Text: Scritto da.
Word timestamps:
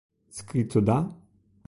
Scritto 0.29 0.79
da. 0.79 1.13